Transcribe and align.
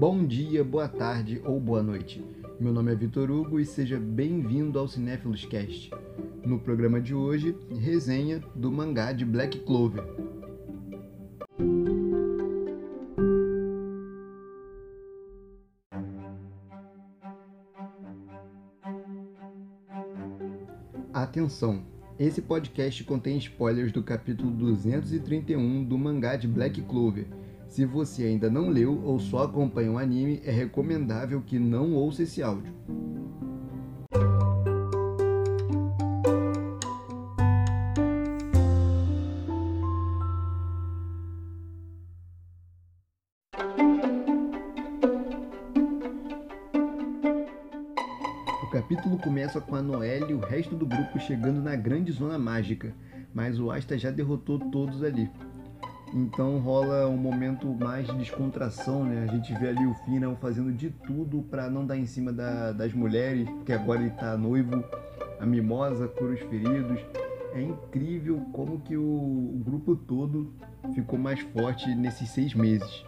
Bom 0.00 0.24
dia, 0.24 0.64
boa 0.64 0.88
tarde 0.88 1.42
ou 1.44 1.60
boa 1.60 1.82
noite. 1.82 2.24
Meu 2.58 2.72
nome 2.72 2.90
é 2.90 2.94
Vitor 2.94 3.30
Hugo 3.30 3.60
e 3.60 3.66
seja 3.66 4.00
bem-vindo 4.00 4.78
ao 4.78 4.88
Cinéfilos 4.88 5.44
Cast. 5.44 5.90
No 6.42 6.58
programa 6.58 6.98
de 6.98 7.14
hoje, 7.14 7.54
resenha 7.78 8.42
do 8.54 8.72
mangá 8.72 9.12
de 9.12 9.26
Black 9.26 9.58
Clover. 9.58 10.02
Atenção! 21.12 21.84
Esse 22.18 22.40
podcast 22.40 23.04
contém 23.04 23.36
spoilers 23.36 23.92
do 23.92 24.02
capítulo 24.02 24.50
231 24.50 25.84
do 25.84 25.98
mangá 25.98 26.36
de 26.36 26.48
Black 26.48 26.80
Clover. 26.80 27.26
Se 27.70 27.84
você 27.84 28.24
ainda 28.24 28.50
não 28.50 28.68
leu 28.68 29.00
ou 29.04 29.20
só 29.20 29.44
acompanha 29.44 29.92
o 29.92 29.96
anime, 29.96 30.42
é 30.44 30.50
recomendável 30.50 31.40
que 31.40 31.56
não 31.56 31.92
ouça 31.94 32.24
esse 32.24 32.42
áudio. 32.42 32.74
O 48.64 48.70
capítulo 48.72 49.16
começa 49.18 49.60
com 49.60 49.76
a 49.76 49.82
Noelle 49.82 50.32
e 50.32 50.34
o 50.34 50.40
resto 50.40 50.74
do 50.74 50.84
grupo 50.84 51.20
chegando 51.20 51.62
na 51.62 51.76
grande 51.76 52.10
zona 52.10 52.36
mágica, 52.36 52.92
mas 53.32 53.60
o 53.60 53.70
Asta 53.70 53.96
já 53.96 54.10
derrotou 54.10 54.58
todos 54.58 55.04
ali. 55.04 55.30
Então 56.12 56.58
rola 56.58 57.06
um 57.08 57.16
momento 57.16 57.68
mais 57.72 58.06
de 58.06 58.16
descontração, 58.16 59.04
né? 59.04 59.26
A 59.28 59.32
gente 59.32 59.54
vê 59.54 59.68
ali 59.68 59.86
o 59.86 59.94
Final 60.04 60.36
fazendo 60.36 60.72
de 60.72 60.90
tudo 60.90 61.42
para 61.42 61.70
não 61.70 61.86
dar 61.86 61.96
em 61.96 62.06
cima 62.06 62.32
da, 62.32 62.72
das 62.72 62.92
mulheres, 62.92 63.48
porque 63.48 63.72
agora 63.72 64.00
ele 64.00 64.10
tá 64.10 64.36
noivo, 64.36 64.84
a 65.38 65.46
mimosa 65.46 66.08
cura 66.08 66.34
os 66.34 66.40
feridos. 66.40 66.98
É 67.54 67.62
incrível 67.62 68.40
como 68.52 68.80
que 68.80 68.96
o, 68.96 69.02
o 69.02 69.62
grupo 69.64 69.94
todo 69.94 70.52
ficou 70.94 71.18
mais 71.18 71.40
forte 71.40 71.94
nesses 71.94 72.28
seis 72.30 72.54
meses. 72.54 73.04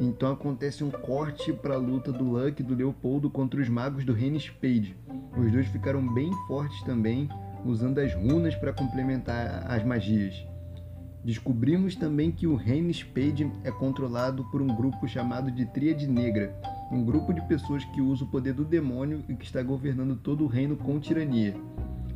Então 0.00 0.32
acontece 0.32 0.84
um 0.84 0.90
corte 0.90 1.52
para 1.52 1.74
a 1.74 1.78
luta 1.78 2.12
do 2.12 2.24
Luck 2.24 2.60
e 2.60 2.64
do 2.64 2.74
Leopoldo 2.74 3.28
contra 3.28 3.60
os 3.60 3.68
magos 3.68 4.04
do 4.04 4.12
Reino 4.12 4.38
Spade. 4.38 4.96
Os 5.36 5.50
dois 5.52 5.66
ficaram 5.68 6.06
bem 6.14 6.30
fortes 6.46 6.80
também, 6.84 7.28
usando 7.64 7.98
as 7.98 8.14
runas 8.14 8.54
para 8.54 8.72
complementar 8.72 9.66
as 9.70 9.84
magias. 9.84 10.34
Descobrimos 11.28 11.94
também 11.94 12.32
que 12.32 12.46
o 12.46 12.56
Reino 12.56 12.90
Spade 12.90 13.52
é 13.62 13.70
controlado 13.70 14.44
por 14.44 14.62
um 14.62 14.74
grupo 14.74 15.06
chamado 15.06 15.50
de 15.50 15.66
Tríade 15.66 16.08
Negra, 16.08 16.58
um 16.90 17.04
grupo 17.04 17.34
de 17.34 17.42
pessoas 17.42 17.84
que 17.84 18.00
usa 18.00 18.24
o 18.24 18.28
poder 18.28 18.54
do 18.54 18.64
demônio 18.64 19.22
e 19.28 19.34
que 19.34 19.44
está 19.44 19.62
governando 19.62 20.16
todo 20.16 20.44
o 20.44 20.46
reino 20.46 20.74
com 20.74 20.98
tirania. 20.98 21.54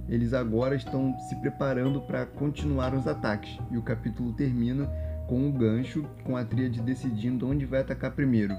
Eles 0.09 0.33
agora 0.33 0.75
estão 0.75 1.15
se 1.29 1.37
preparando 1.43 2.01
para 2.01 2.25
continuar 2.25 2.95
os 2.95 3.07
ataques, 3.07 3.59
e 3.71 3.77
o 3.77 3.83
capítulo 3.83 4.33
termina 4.33 4.87
com 5.29 5.47
o 5.47 5.53
gancho, 5.53 6.07
com 6.25 6.35
a 6.35 6.43
tríade 6.43 6.81
decidindo 6.81 7.47
onde 7.47 7.67
vai 7.67 7.83
atacar 7.83 8.13
primeiro. 8.13 8.55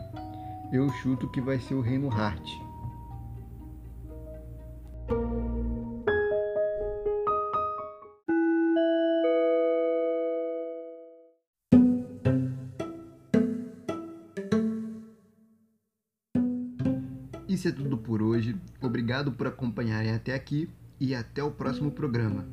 Eu 0.72 0.88
chuto 1.02 1.32
que 1.32 1.42
vai 1.42 1.60
ser 1.60 1.74
o 1.74 1.82
Reino 1.82 2.12
Hart. 2.12 2.48
Isso 17.54 17.68
é 17.68 17.72
tudo 17.72 17.96
por 17.96 18.24
hoje. 18.24 18.56
Obrigado 18.82 19.32
por 19.32 19.46
acompanharem 19.46 20.12
até 20.12 20.34
aqui 20.34 20.68
e 21.00 21.14
até 21.14 21.44
o 21.44 21.52
próximo 21.52 21.92
programa. 21.92 22.48